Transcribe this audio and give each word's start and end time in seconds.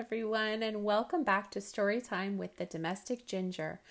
everyone, 0.00 0.62
and 0.62 0.82
welcome 0.82 1.22
back 1.22 1.50
to 1.50 1.58
Storytime 1.58 2.38
with 2.38 2.56
the 2.56 2.64
Domestic 2.64 3.26
Ginger. 3.26 3.82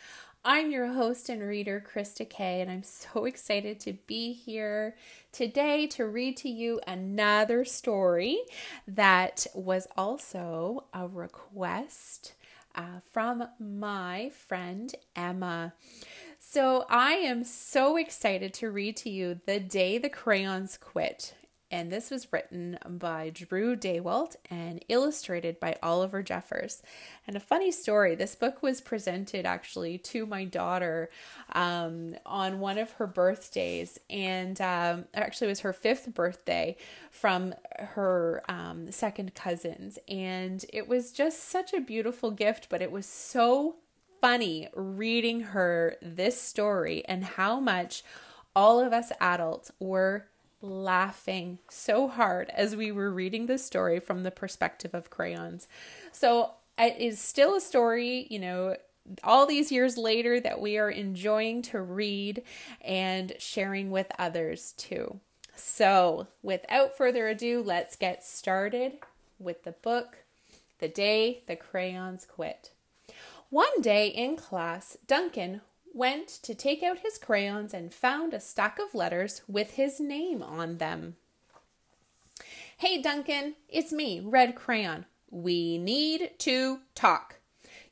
I'm 0.43 0.71
your 0.71 0.87
host 0.87 1.29
and 1.29 1.39
reader, 1.39 1.85
Krista 1.85 2.27
Kay, 2.27 2.61
and 2.61 2.71
I'm 2.71 2.81
so 2.81 3.25
excited 3.25 3.79
to 3.81 3.93
be 4.07 4.33
here 4.33 4.95
today 5.31 5.85
to 5.85 6.07
read 6.07 6.35
to 6.37 6.49
you 6.49 6.81
another 6.87 7.63
story 7.63 8.39
that 8.87 9.45
was 9.53 9.87
also 9.95 10.85
a 10.95 11.07
request 11.07 12.33
uh, 12.73 13.01
from 13.11 13.43
my 13.59 14.31
friend 14.33 14.95
Emma. 15.15 15.73
So 16.39 16.87
I 16.89 17.13
am 17.17 17.43
so 17.43 17.97
excited 17.97 18.55
to 18.55 18.71
read 18.71 18.97
to 18.97 19.11
you 19.11 19.41
The 19.45 19.59
Day 19.59 19.99
the 19.99 20.09
Crayons 20.09 20.75
Quit 20.75 21.35
and 21.71 21.91
this 21.91 22.09
was 22.09 22.31
written 22.33 22.79
by 22.87 23.29
Drew 23.29 23.75
Daywalt 23.75 24.35
and 24.49 24.83
illustrated 24.89 25.59
by 25.59 25.75
Oliver 25.83 26.23
Jeffers. 26.23 26.81
And 27.27 27.35
a 27.35 27.39
funny 27.39 27.71
story 27.71 28.15
this 28.15 28.35
book 28.35 28.63
was 28.63 28.81
presented 28.81 29.45
actually 29.45 29.97
to 29.99 30.25
my 30.25 30.45
daughter 30.45 31.09
um, 31.53 32.15
on 32.25 32.59
one 32.59 32.77
of 32.77 32.93
her 32.93 33.07
birthdays, 33.07 33.99
and 34.09 34.59
um, 34.61 35.05
actually, 35.13 35.47
it 35.47 35.51
was 35.51 35.59
her 35.61 35.73
fifth 35.73 36.13
birthday 36.13 36.75
from 37.11 37.53
her 37.77 38.43
um, 38.49 38.91
second 38.91 39.35
cousins. 39.35 39.99
And 40.07 40.65
it 40.73 40.87
was 40.87 41.11
just 41.11 41.49
such 41.49 41.73
a 41.73 41.81
beautiful 41.81 42.31
gift, 42.31 42.67
but 42.69 42.81
it 42.81 42.91
was 42.91 43.05
so 43.05 43.75
funny 44.21 44.67
reading 44.73 45.39
her 45.41 45.95
this 46.01 46.41
story 46.41 47.05
and 47.05 47.23
how 47.23 47.59
much 47.59 48.03
all 48.55 48.79
of 48.79 48.91
us 48.91 49.11
adults 49.21 49.71
were 49.79 50.25
laughing 50.61 51.59
so 51.69 52.07
hard 52.07 52.49
as 52.49 52.75
we 52.75 52.91
were 52.91 53.11
reading 53.11 53.45
the 53.45 53.57
story 53.57 53.99
from 53.99 54.23
the 54.23 54.31
perspective 54.31 54.93
of 54.93 55.09
crayons. 55.09 55.67
So 56.11 56.53
it 56.77 56.97
is 56.99 57.19
still 57.19 57.55
a 57.55 57.61
story, 57.61 58.27
you 58.29 58.39
know, 58.39 58.75
all 59.23 59.45
these 59.45 59.71
years 59.71 59.97
later 59.97 60.39
that 60.39 60.61
we 60.61 60.77
are 60.77 60.89
enjoying 60.89 61.61
to 61.63 61.81
read 61.81 62.43
and 62.81 63.33
sharing 63.39 63.91
with 63.91 64.11
others 64.19 64.73
too. 64.73 65.19
So, 65.55 66.27
without 66.41 66.95
further 66.95 67.27
ado, 67.27 67.61
let's 67.61 67.97
get 67.97 68.23
started 68.23 68.93
with 69.39 69.63
the 69.63 69.73
book 69.73 70.19
The 70.79 70.87
Day 70.87 71.43
the 71.47 71.57
Crayons 71.57 72.25
Quit. 72.25 72.71
One 73.49 73.81
day 73.81 74.07
in 74.07 74.37
class, 74.37 74.95
Duncan 75.05 75.61
went 75.93 76.27
to 76.27 76.55
take 76.55 76.83
out 76.83 76.99
his 76.99 77.17
crayons 77.17 77.73
and 77.73 77.93
found 77.93 78.33
a 78.33 78.39
stack 78.39 78.79
of 78.79 78.95
letters 78.95 79.41
with 79.47 79.71
his 79.71 79.99
name 79.99 80.41
on 80.41 80.77
them. 80.77 81.15
Hey, 82.77 83.01
Duncan, 83.01 83.55
it's 83.67 83.91
me, 83.91 84.21
Red 84.23 84.55
Crayon. 84.55 85.05
We 85.29 85.77
need 85.77 86.31
to 86.39 86.79
talk. 86.95 87.39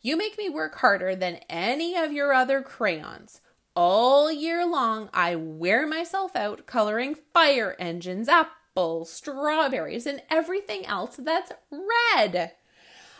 You 0.01 0.15
make 0.15 0.37
me 0.37 0.49
work 0.49 0.75
harder 0.75 1.15
than 1.15 1.41
any 1.49 1.95
of 1.97 2.13
your 2.13 2.33
other 2.33 2.61
crayons. 2.61 3.41
All 3.75 4.31
year 4.31 4.65
long, 4.65 5.09
I 5.13 5.35
wear 5.35 5.85
myself 5.85 6.35
out 6.35 6.65
coloring 6.65 7.15
fire 7.33 7.75
engines, 7.77 8.29
apples, 8.29 9.11
strawberries, 9.11 10.07
and 10.07 10.21
everything 10.29 10.85
else 10.85 11.17
that's 11.17 11.51
red. 11.69 12.53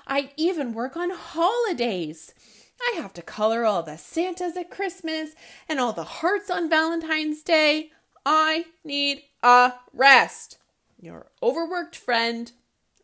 I 0.08 0.32
even 0.38 0.74
work 0.74 0.96
on 0.96 1.10
holidays. 1.12 2.34
I 2.82 3.00
have 3.00 3.14
to 3.14 3.22
color 3.22 3.66
all 3.66 3.84
the 3.84 3.98
Santas 3.98 4.56
at 4.56 4.70
Christmas 4.70 5.32
and 5.68 5.80
all 5.80 5.94
the 5.94 6.04
hearts 6.04 6.50
on 6.50 6.70
Valentine's 6.70 7.42
Day. 7.42 7.92
I 8.26 8.66
need 8.84 9.24
a 9.42 9.74
rest. 9.94 10.58
Your 11.00 11.28
overworked 11.42 11.96
friend, 11.96 12.52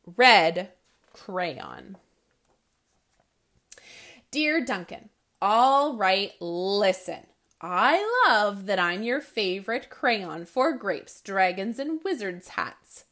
Red 0.05 0.71
Crayon. 1.13 1.97
Dear 4.31 4.63
Duncan, 4.65 5.09
all 5.41 5.95
right, 5.95 6.31
listen. 6.39 7.27
I 7.61 8.25
love 8.27 8.65
that 8.65 8.79
I'm 8.79 9.03
your 9.03 9.21
favorite 9.21 9.89
crayon 9.89 10.45
for 10.45 10.73
grapes, 10.73 11.21
dragons, 11.21 11.79
and 11.79 12.01
wizards' 12.03 12.49
hats. 12.49 13.05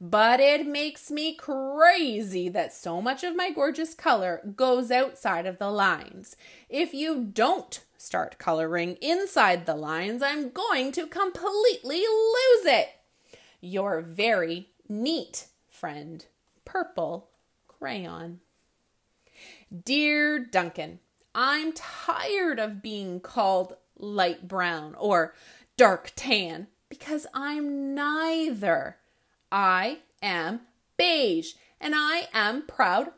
But 0.00 0.40
it 0.40 0.66
makes 0.66 1.10
me 1.10 1.34
crazy 1.34 2.48
that 2.48 2.72
so 2.72 3.00
much 3.00 3.22
of 3.24 3.36
my 3.36 3.50
gorgeous 3.50 3.94
color 3.94 4.40
goes 4.56 4.90
outside 4.90 5.46
of 5.46 5.58
the 5.58 5.70
lines. 5.70 6.36
If 6.68 6.92
you 6.92 7.24
don't 7.24 7.82
start 7.96 8.38
coloring 8.38 8.96
inside 9.00 9.66
the 9.66 9.74
lines, 9.74 10.22
I'm 10.22 10.50
going 10.50 10.92
to 10.92 11.06
completely 11.06 12.00
lose 12.00 12.66
it. 12.66 12.88
Your 13.60 14.00
very 14.02 14.68
neat 14.88 15.46
friend, 15.68 16.24
Purple 16.64 17.30
Crayon. 17.66 18.40
Dear 19.84 20.38
Duncan, 20.38 21.00
I'm 21.34 21.72
tired 21.72 22.58
of 22.58 22.82
being 22.82 23.20
called 23.20 23.76
light 23.96 24.46
brown 24.46 24.94
or 24.96 25.34
dark 25.76 26.12
tan 26.14 26.68
because 26.88 27.26
I'm 27.34 27.94
neither. 27.94 28.98
I 29.56 29.98
am 30.20 30.62
beige 30.96 31.52
and 31.80 31.94
I 31.94 32.26
am 32.34 32.66
proud. 32.66 33.12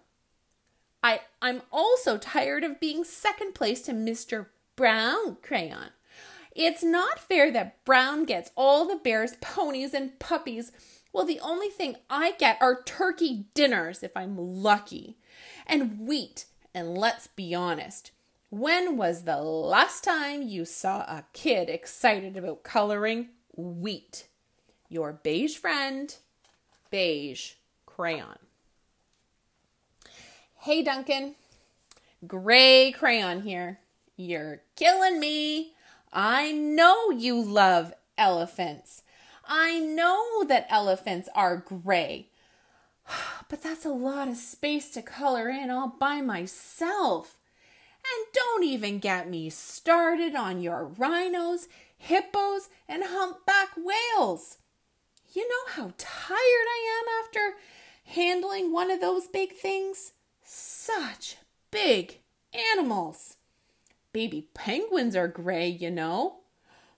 I, 1.02 1.20
I'm 1.40 1.62
also 1.72 2.18
tired 2.18 2.62
of 2.62 2.78
being 2.78 3.04
second 3.04 3.54
place 3.54 3.80
to 3.82 3.92
Mr. 3.92 4.48
Brown 4.76 5.38
Crayon. 5.40 5.92
It's 6.54 6.82
not 6.82 7.18
fair 7.18 7.50
that 7.52 7.82
Brown 7.86 8.26
gets 8.26 8.50
all 8.54 8.86
the 8.86 8.96
bears, 8.96 9.36
ponies, 9.40 9.94
and 9.94 10.18
puppies. 10.18 10.72
Well, 11.10 11.24
the 11.24 11.40
only 11.40 11.70
thing 11.70 11.96
I 12.10 12.32
get 12.32 12.58
are 12.60 12.82
turkey 12.82 13.46
dinners 13.54 14.02
if 14.02 14.14
I'm 14.14 14.36
lucky, 14.36 15.16
and 15.66 16.00
wheat. 16.00 16.44
And 16.74 16.98
let's 16.98 17.28
be 17.28 17.54
honest, 17.54 18.10
when 18.50 18.98
was 18.98 19.22
the 19.22 19.38
last 19.40 20.04
time 20.04 20.42
you 20.42 20.66
saw 20.66 21.00
a 21.00 21.24
kid 21.32 21.70
excited 21.70 22.36
about 22.36 22.62
coloring 22.62 23.28
wheat? 23.56 24.28
Your 24.88 25.12
beige 25.12 25.56
friend, 25.56 26.14
beige 26.90 27.52
crayon. 27.84 28.38
Hey, 30.60 30.82
Duncan. 30.82 31.34
Gray 32.26 32.92
crayon 32.92 33.42
here. 33.42 33.78
You're 34.16 34.62
killing 34.74 35.20
me. 35.20 35.74
I 36.12 36.52
know 36.52 37.10
you 37.10 37.40
love 37.40 37.92
elephants. 38.18 39.02
I 39.46 39.78
know 39.78 40.44
that 40.44 40.66
elephants 40.68 41.28
are 41.34 41.56
gray. 41.56 42.28
But 43.48 43.62
that's 43.62 43.84
a 43.84 43.90
lot 43.90 44.26
of 44.26 44.36
space 44.36 44.90
to 44.90 45.02
color 45.02 45.48
in 45.48 45.70
all 45.70 45.94
by 46.00 46.20
myself. 46.20 47.38
And 47.98 48.26
don't 48.32 48.64
even 48.64 48.98
get 48.98 49.30
me 49.30 49.50
started 49.50 50.34
on 50.34 50.60
your 50.60 50.84
rhinos, 50.84 51.68
hippos, 51.96 52.68
and 52.88 53.04
humpback 53.04 53.68
whales. 53.76 54.58
You 55.36 55.46
know 55.46 55.72
how 55.74 55.92
tired 55.98 56.38
I 56.38 57.02
am 57.02 57.22
after 57.22 57.58
handling 58.04 58.72
one 58.72 58.90
of 58.90 59.02
those 59.02 59.26
big 59.26 59.52
things? 59.52 60.12
Such 60.42 61.36
big 61.70 62.20
animals. 62.72 63.36
Baby 64.14 64.48
penguins 64.54 65.14
are 65.14 65.28
gray, 65.28 65.68
you 65.68 65.90
know. 65.90 66.36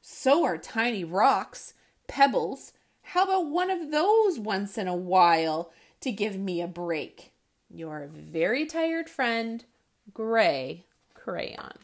So 0.01 0.45
are 0.45 0.57
tiny 0.57 1.03
rocks, 1.03 1.75
pebbles. 2.07 2.75
How 3.03 3.25
about 3.25 3.51
one 3.51 3.73
of 3.73 3.91
those 3.91 4.39
once 4.39 4.79
in 4.79 4.87
a 4.87 4.95
while 4.95 5.73
to 6.01 6.13
give 6.13 6.39
me 6.39 6.61
a 6.61 6.69
break? 6.69 7.33
Your 7.69 8.09
very 8.09 8.67
tired 8.67 9.11
friend, 9.11 9.65
Gray 10.15 10.85
Crayon. 11.13 11.79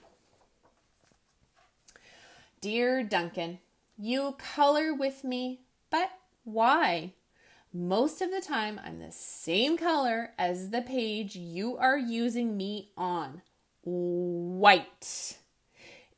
Dear 2.61 3.03
Duncan, 3.03 3.59
you 3.99 4.37
color 4.39 4.95
with 4.95 5.25
me, 5.25 5.59
but 5.91 6.11
why? 6.45 7.15
Most 7.73 8.23
of 8.23 8.31
the 8.31 8.41
time, 8.41 8.81
I'm 8.85 9.01
the 9.01 9.11
same 9.11 9.77
color 9.77 10.31
as 10.39 10.71
the 10.71 10.83
page 10.83 11.35
you 11.35 11.77
are 11.77 11.99
using 11.99 12.57
me 12.57 12.91
on 12.97 13.43
white. 13.83 15.39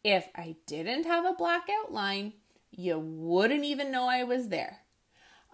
If 0.04 0.28
I 0.36 0.56
didn't 0.66 1.06
have 1.06 1.24
a 1.24 1.32
black 1.32 1.68
outline, 1.82 2.34
you 2.70 2.98
wouldn't 2.98 3.64
even 3.64 3.90
know 3.90 4.06
I 4.06 4.22
was 4.24 4.48
there. 4.48 4.80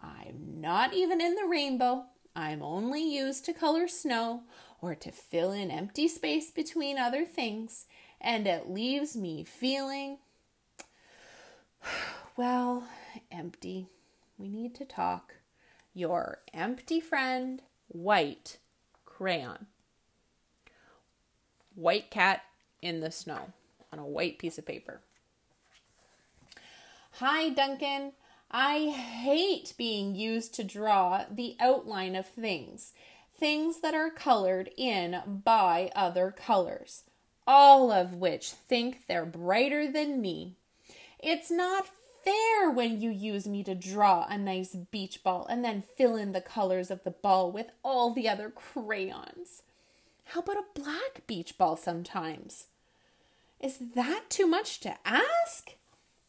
I'm 0.02 0.60
not 0.60 0.92
even 0.92 1.20
in 1.20 1.36
the 1.36 1.46
rainbow. 1.46 2.06
I'm 2.34 2.62
only 2.62 3.02
used 3.02 3.44
to 3.44 3.52
color 3.52 3.86
snow 3.86 4.42
or 4.80 4.94
to 4.96 5.12
fill 5.12 5.52
in 5.52 5.70
empty 5.70 6.08
space 6.08 6.50
between 6.50 6.98
other 6.98 7.24
things, 7.24 7.86
and 8.20 8.46
it 8.46 8.68
leaves 8.68 9.16
me 9.16 9.44
feeling, 9.44 10.18
well, 12.36 12.88
empty. 13.30 13.86
We 14.38 14.48
need 14.48 14.74
to 14.76 14.84
talk. 14.84 15.34
Your 15.94 16.42
empty 16.52 17.00
friend, 17.00 17.62
white 17.88 18.58
crayon. 19.04 19.66
White 21.74 22.10
cat 22.10 22.42
in 22.80 23.00
the 23.00 23.10
snow 23.10 23.52
on 23.92 23.98
a 23.98 24.06
white 24.06 24.38
piece 24.38 24.58
of 24.58 24.66
paper. 24.66 25.00
Hi, 27.16 27.50
Duncan. 27.50 28.12
I 28.50 28.88
hate 28.90 29.74
being 29.78 30.14
used 30.14 30.54
to 30.54 30.64
draw 30.64 31.24
the 31.30 31.56
outline 31.60 32.16
of 32.16 32.26
things. 32.26 32.92
things 33.42 33.80
that 33.80 33.92
are 33.92 34.08
colored 34.08 34.70
in 34.76 35.20
by 35.44 35.90
other 35.96 36.30
colors, 36.30 37.02
all 37.44 37.90
of 37.90 38.14
which 38.14 38.50
think 38.50 39.08
they're 39.08 39.26
brighter 39.26 39.90
than 39.90 40.20
me. 40.20 40.54
It's 41.18 41.50
not 41.50 41.88
fair 42.24 42.70
when 42.70 43.00
you 43.00 43.10
use 43.10 43.46
me 43.46 43.64
to 43.64 43.74
draw 43.74 44.26
a 44.28 44.38
nice 44.38 44.74
beach 44.74 45.22
ball 45.22 45.46
and 45.48 45.64
then 45.64 45.82
fill 45.96 46.16
in 46.16 46.32
the 46.32 46.40
colors 46.40 46.90
of 46.90 47.04
the 47.04 47.10
ball 47.10 47.50
with 47.50 47.66
all 47.82 48.12
the 48.12 48.28
other 48.28 48.50
crayons. 48.50 49.62
How 50.26 50.40
about 50.40 50.56
a 50.56 50.80
black 50.80 51.26
beach 51.26 51.58
ball 51.58 51.76
sometimes? 51.76 52.66
Is 53.60 53.78
that 53.94 54.24
too 54.28 54.46
much 54.46 54.80
to 54.80 54.96
ask? 55.04 55.74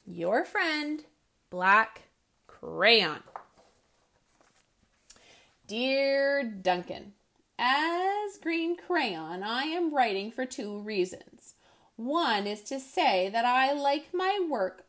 Your 0.06 0.44
friend, 0.44 1.06
Black 1.50 2.04
Crayon. 2.48 3.24
Dear 5.66 6.44
Duncan, 6.44 7.13
as 7.57 8.38
Green 8.42 8.75
Crayon, 8.75 9.44
I 9.44 9.63
am 9.63 9.94
writing 9.94 10.31
for 10.31 10.45
two 10.45 10.80
reasons. 10.80 11.54
One 11.95 12.45
is 12.45 12.62
to 12.63 12.80
say 12.80 13.30
that 13.30 13.45
I 13.45 13.72
like 13.72 14.13
my 14.13 14.40
work 14.50 14.86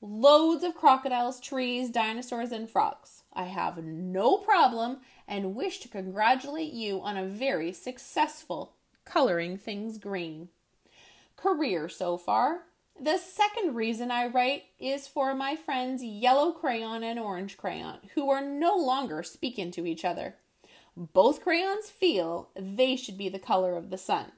loads 0.00 0.62
of 0.62 0.74
crocodiles, 0.74 1.40
trees, 1.40 1.90
dinosaurs, 1.90 2.52
and 2.52 2.68
frogs. 2.68 3.22
I 3.32 3.44
have 3.44 3.78
no 3.82 4.38
problem 4.38 4.98
and 5.26 5.54
wish 5.54 5.80
to 5.80 5.88
congratulate 5.88 6.72
you 6.72 7.00
on 7.00 7.16
a 7.16 7.26
very 7.26 7.72
successful 7.72 8.74
coloring 9.04 9.56
things 9.56 9.98
green 9.98 10.48
career 11.36 11.88
so 11.88 12.16
far. 12.16 12.62
The 12.98 13.18
second 13.18 13.74
reason 13.74 14.10
I 14.10 14.26
write 14.26 14.64
is 14.78 15.06
for 15.06 15.34
my 15.34 15.54
friends 15.54 16.02
Yellow 16.02 16.52
Crayon 16.52 17.02
and 17.02 17.18
Orange 17.18 17.56
Crayon, 17.58 17.98
who 18.14 18.30
are 18.30 18.40
no 18.40 18.74
longer 18.74 19.22
speaking 19.22 19.70
to 19.72 19.86
each 19.86 20.04
other. 20.04 20.36
Both 20.96 21.42
crayons 21.42 21.90
feel 21.90 22.48
they 22.58 22.96
should 22.96 23.18
be 23.18 23.28
the 23.28 23.38
color 23.38 23.76
of 23.76 23.90
the 23.90 23.98
sun. 23.98 24.32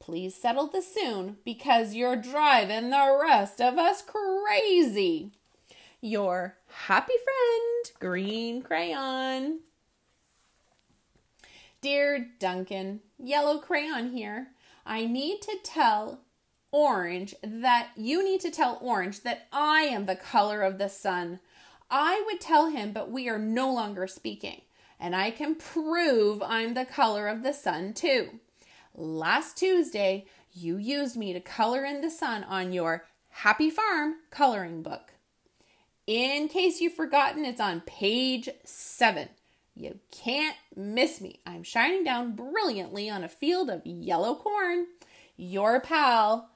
Please 0.00 0.34
settle 0.34 0.66
this 0.66 0.92
soon 0.92 1.36
because 1.44 1.94
you're 1.94 2.16
driving 2.16 2.88
the 2.88 3.18
rest 3.22 3.60
of 3.60 3.76
us 3.78 4.02
crazy. 4.02 5.32
Your 6.00 6.56
happy 6.86 7.12
friend, 7.22 8.00
Green 8.00 8.62
Crayon. 8.62 9.60
Dear 11.82 12.30
Duncan, 12.38 13.00
Yellow 13.18 13.58
Crayon 13.58 14.10
here. 14.10 14.48
I 14.86 15.04
need 15.04 15.42
to 15.42 15.58
tell 15.62 16.22
Orange 16.72 17.34
that 17.42 17.88
you 17.94 18.24
need 18.24 18.40
to 18.40 18.50
tell 18.50 18.78
Orange 18.80 19.22
that 19.22 19.48
I 19.52 19.82
am 19.82 20.06
the 20.06 20.16
color 20.16 20.62
of 20.62 20.78
the 20.78 20.88
sun. 20.88 21.40
I 21.90 22.22
would 22.26 22.40
tell 22.40 22.70
him, 22.70 22.92
but 22.92 23.10
we 23.10 23.28
are 23.28 23.38
no 23.38 23.72
longer 23.72 24.06
speaking, 24.06 24.62
and 24.98 25.14
I 25.14 25.30
can 25.30 25.54
prove 25.56 26.42
I'm 26.42 26.72
the 26.72 26.86
color 26.86 27.28
of 27.28 27.42
the 27.42 27.52
sun 27.52 27.92
too. 27.92 28.40
Last 29.00 29.56
Tuesday, 29.56 30.26
you 30.52 30.76
used 30.76 31.16
me 31.16 31.32
to 31.32 31.40
color 31.40 31.86
in 31.86 32.02
the 32.02 32.10
sun 32.10 32.44
on 32.44 32.70
your 32.70 33.06
Happy 33.30 33.70
Farm 33.70 34.16
coloring 34.30 34.82
book. 34.82 35.14
In 36.06 36.48
case 36.48 36.82
you've 36.82 36.92
forgotten, 36.92 37.46
it's 37.46 37.62
on 37.62 37.80
page 37.80 38.50
seven. 38.62 39.30
You 39.74 40.00
can't 40.10 40.58
miss 40.76 41.18
me. 41.18 41.40
I'm 41.46 41.62
shining 41.62 42.04
down 42.04 42.32
brilliantly 42.32 43.08
on 43.08 43.24
a 43.24 43.28
field 43.30 43.70
of 43.70 43.86
yellow 43.86 44.34
corn. 44.34 44.86
Your 45.34 45.80
pal 45.80 46.50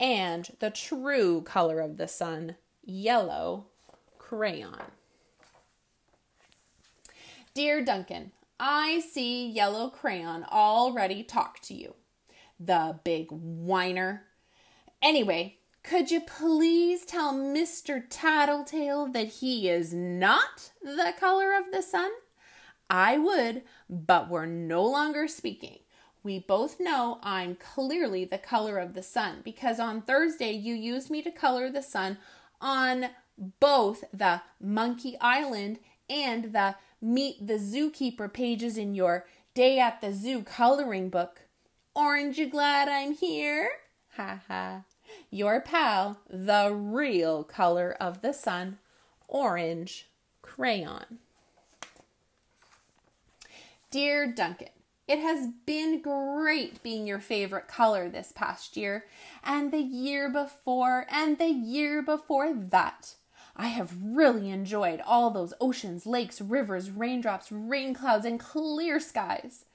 and 0.00 0.48
the 0.60 0.70
true 0.70 1.42
color 1.42 1.78
of 1.80 1.98
the 1.98 2.08
sun, 2.08 2.56
yellow 2.82 3.66
crayon. 4.16 4.80
Dear 7.52 7.84
Duncan, 7.84 8.32
I 8.64 9.00
see 9.00 9.50
yellow 9.50 9.88
crayon 9.90 10.44
already 10.44 11.24
talk 11.24 11.58
to 11.62 11.74
you. 11.74 11.96
The 12.60 13.00
big 13.02 13.26
whiner. 13.32 14.26
Anyway, 15.02 15.56
could 15.82 16.12
you 16.12 16.20
please 16.20 17.04
tell 17.04 17.34
Mr. 17.34 18.04
Tattletale 18.08 19.08
that 19.08 19.26
he 19.26 19.68
is 19.68 19.92
not 19.92 20.70
the 20.80 21.12
color 21.18 21.56
of 21.56 21.72
the 21.72 21.82
sun? 21.82 22.12
I 22.88 23.18
would, 23.18 23.62
but 23.90 24.30
we're 24.30 24.46
no 24.46 24.84
longer 24.84 25.26
speaking. 25.26 25.80
We 26.22 26.38
both 26.38 26.78
know 26.78 27.18
I'm 27.20 27.56
clearly 27.56 28.24
the 28.24 28.38
color 28.38 28.78
of 28.78 28.94
the 28.94 29.02
sun 29.02 29.40
because 29.42 29.80
on 29.80 30.02
Thursday 30.02 30.52
you 30.52 30.76
used 30.76 31.10
me 31.10 31.20
to 31.22 31.32
color 31.32 31.68
the 31.68 31.82
sun 31.82 32.18
on 32.60 33.06
both 33.58 34.04
the 34.12 34.42
Monkey 34.60 35.16
Island 35.20 35.80
and 36.08 36.52
the 36.52 36.76
Meet 37.04 37.48
the 37.48 37.54
Zookeeper 37.54 38.32
pages 38.32 38.78
in 38.78 38.94
your 38.94 39.26
Day 39.54 39.80
at 39.80 40.00
the 40.00 40.12
Zoo 40.12 40.44
coloring 40.44 41.08
book. 41.08 41.40
Aren't 41.96 42.38
you 42.38 42.48
glad 42.48 42.88
I'm 42.88 43.12
here? 43.12 43.68
Ha 44.16 44.40
ha. 44.46 44.82
Your 45.28 45.60
pal, 45.60 46.20
the 46.30 46.72
real 46.72 47.42
color 47.42 47.96
of 48.00 48.22
the 48.22 48.32
sun, 48.32 48.78
orange 49.26 50.06
crayon. 50.42 51.18
Dear 53.90 54.32
Duncan, 54.32 54.68
it 55.08 55.18
has 55.18 55.48
been 55.66 56.00
great 56.00 56.84
being 56.84 57.06
your 57.08 57.18
favorite 57.18 57.66
color 57.66 58.08
this 58.08 58.32
past 58.32 58.76
year, 58.76 59.06
and 59.42 59.72
the 59.72 59.82
year 59.82 60.30
before, 60.30 61.06
and 61.10 61.36
the 61.36 61.50
year 61.50 62.00
before 62.00 62.54
that. 62.54 63.16
I 63.56 63.68
have 63.68 63.94
really 64.02 64.50
enjoyed 64.50 65.00
all 65.04 65.30
those 65.30 65.54
oceans, 65.60 66.06
lakes, 66.06 66.40
rivers, 66.40 66.90
raindrops, 66.90 67.52
rain 67.52 67.94
clouds, 67.94 68.24
and 68.24 68.40
clear 68.40 68.98
skies. 68.98 69.66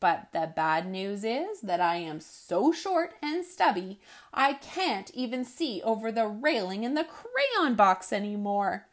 But 0.00 0.28
the 0.32 0.52
bad 0.54 0.90
news 0.90 1.22
is 1.24 1.60
that 1.60 1.80
I 1.80 1.96
am 1.96 2.18
so 2.18 2.72
short 2.72 3.14
and 3.22 3.44
stubby, 3.44 4.00
I 4.34 4.54
can't 4.54 5.10
even 5.14 5.44
see 5.44 5.80
over 5.84 6.10
the 6.10 6.26
railing 6.26 6.82
in 6.82 6.94
the 6.94 7.04
crayon 7.04 7.76
box 7.76 8.12
anymore. 8.12 8.86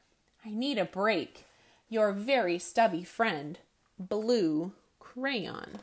I 0.46 0.52
need 0.52 0.78
a 0.78 0.86
break. 0.86 1.46
Your 1.90 2.12
very 2.12 2.60
stubby 2.60 3.04
friend, 3.04 3.58
blue 3.98 4.74
crayon. 5.00 5.80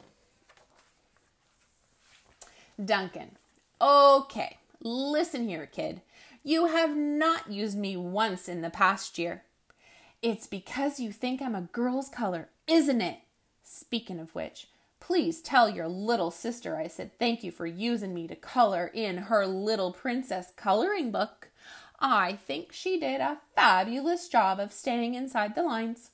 Duncan. 2.83 3.33
Okay, 3.81 4.59
listen 4.81 5.49
here, 5.49 5.67
kid. 5.67 6.03
You 6.47 6.67
have 6.67 6.97
not 6.97 7.51
used 7.51 7.77
me 7.77 7.97
once 7.97 8.49
in 8.49 8.61
the 8.61 8.71
past 8.71 9.19
year. 9.19 9.43
It's 10.23 10.47
because 10.47 11.01
you 11.01 11.11
think 11.11 11.43
I'm 11.43 11.57
a 11.57 11.63
girl's 11.63 12.09
color, 12.09 12.51
isn't 12.69 13.01
it? 13.01 13.19
Speaking 13.65 14.21
of 14.21 14.33
which, 14.33 14.69
please 15.01 15.41
tell 15.41 15.69
your 15.69 15.89
little 15.89 16.31
sister 16.31 16.77
I 16.77 16.87
said 16.87 17.19
thank 17.19 17.43
you 17.43 17.51
for 17.51 17.67
using 17.67 18.15
me 18.15 18.29
to 18.29 18.37
color 18.37 18.93
in 18.95 19.17
her 19.17 19.45
little 19.45 19.91
princess 19.91 20.53
coloring 20.55 21.11
book. 21.11 21.49
I 21.99 22.35
think 22.35 22.73
she 22.73 23.01
did 23.01 23.21
a 23.21 23.39
fabulous 23.57 24.29
job 24.29 24.61
of 24.61 24.73
staying 24.73 25.17
inside 25.17 25.57
the 25.57 25.65
lines. 25.65 26.13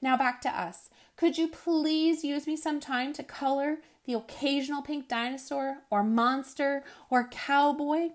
Now 0.00 0.16
back 0.16 0.40
to 0.40 0.48
us. 0.48 0.88
Could 1.14 1.36
you 1.36 1.46
please 1.46 2.24
use 2.24 2.46
me 2.46 2.56
some 2.56 2.80
time 2.80 3.12
to 3.12 3.22
color 3.22 3.80
the 4.06 4.14
occasional 4.14 4.80
pink 4.80 5.08
dinosaur 5.08 5.80
or 5.90 6.02
monster 6.02 6.84
or 7.10 7.28
cowboy? 7.28 8.12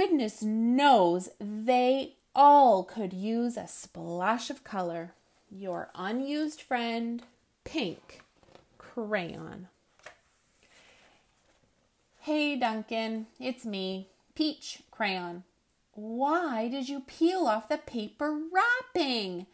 Goodness 0.00 0.44
knows 0.44 1.30
they 1.40 2.18
all 2.32 2.84
could 2.84 3.12
use 3.12 3.56
a 3.56 3.66
splash 3.66 4.48
of 4.48 4.62
color. 4.62 5.14
Your 5.50 5.90
unused 5.92 6.62
friend, 6.62 7.24
Pink 7.64 8.20
Crayon. 8.78 9.66
Hey 12.20 12.54
Duncan, 12.54 13.26
it's 13.40 13.64
me, 13.66 14.06
Peach 14.36 14.84
Crayon. 14.92 15.42
Why 15.94 16.68
did 16.68 16.88
you 16.88 17.00
peel 17.00 17.48
off 17.48 17.68
the 17.68 17.76
paper 17.76 18.38
wrapping? 18.52 19.46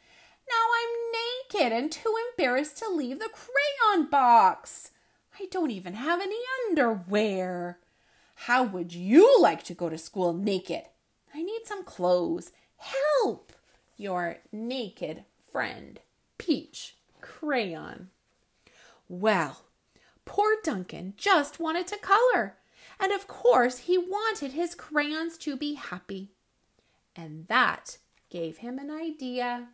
Now 0.47 0.65
I'm 0.77 1.63
naked 1.63 1.73
and 1.73 1.91
too 1.91 2.15
embarrassed 2.29 2.77
to 2.81 2.91
leave 2.91 3.19
the 3.19 3.31
crayon 3.33 4.11
box. 4.11 4.91
I 5.41 5.47
don't 5.51 5.71
even 5.71 5.95
have 5.95 6.21
any 6.21 6.37
underwear. 6.69 7.79
How 8.35 8.63
would 8.65 8.93
you 8.93 9.41
like 9.41 9.63
to 9.65 9.75
go 9.75 9.89
to 9.89 9.99
school 9.99 10.33
naked? 10.33 10.83
I 11.35 11.43
need 11.43 11.63
some 11.65 11.85
clothes. 11.85 12.53
Help! 12.77 13.53
Your 13.97 14.39
naked 14.53 15.25
friend, 15.51 16.01
Peach 16.39 16.97
Crayon. 17.21 18.11
Well, 19.09 19.63
poor 20.25 20.57
Duncan 20.63 21.15
just 21.17 21.61
wanted 21.61 21.87
to 21.89 21.97
color, 21.99 22.57
and 22.99 23.13
of 23.13 23.27
course 23.29 23.79
he 23.79 23.97
wanted 23.97 24.53
his 24.53 24.75
crayons 24.75 25.37
to 25.39 25.57
be 25.57 25.75
happy. 25.75 26.31
And 27.17 27.47
that 27.49 27.99
gave 28.31 28.59
him 28.59 28.79
an 28.79 28.91
idea. 28.91 29.69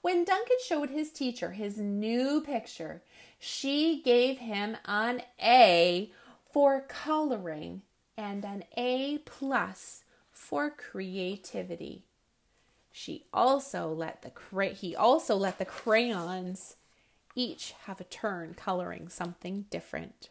When 0.00 0.24
Duncan 0.24 0.56
showed 0.64 0.90
his 0.90 1.10
teacher 1.10 1.50
his 1.50 1.78
new 1.78 2.40
picture, 2.40 3.02
she 3.38 4.00
gave 4.02 4.38
him 4.38 4.76
an 4.86 5.22
A 5.42 6.10
for 6.56 6.80
coloring 6.80 7.82
and 8.16 8.42
an 8.42 8.64
A 8.78 9.18
plus 9.26 10.04
for 10.32 10.70
creativity. 10.70 12.06
She 12.90 13.26
also 13.30 13.92
let 13.92 14.22
the 14.22 14.30
cray- 14.30 14.72
he 14.72 14.96
also 14.96 15.36
let 15.36 15.58
the 15.58 15.66
crayons 15.66 16.76
each 17.34 17.74
have 17.84 18.00
a 18.00 18.04
turn 18.04 18.54
coloring 18.54 19.10
something 19.10 19.66
different. 19.68 20.30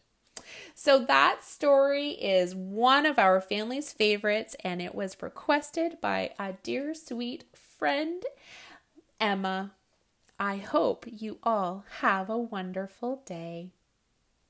So 0.73 0.97
that 1.05 1.43
story 1.43 2.13
is 2.13 2.55
one 2.55 3.05
of 3.05 3.19
our 3.19 3.39
family's 3.39 3.93
favorites, 3.93 4.55
and 4.63 4.81
it 4.81 4.95
was 4.95 5.21
requested 5.21 6.01
by 6.01 6.31
a 6.39 6.53
dear 6.63 6.95
sweet 6.95 7.43
friend, 7.53 8.23
Emma. 9.21 9.73
I 10.39 10.57
hope 10.57 11.05
you 11.07 11.37
all 11.43 11.85
have 11.99 12.31
a 12.31 12.37
wonderful 12.39 13.21
day. 13.27 13.74